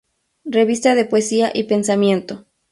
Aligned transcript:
Revista 0.45 0.95
de 0.95 1.05
poesía 1.05 1.51
y 1.53 1.65
pensamiento. 1.65 2.47